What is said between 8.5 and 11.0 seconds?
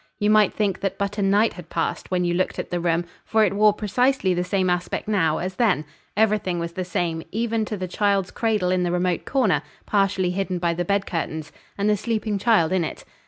in the remote corner, partially hidden by the